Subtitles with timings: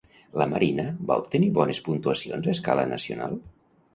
[0.41, 3.37] La Marina va obtenir bones puntuacions a escala nacional?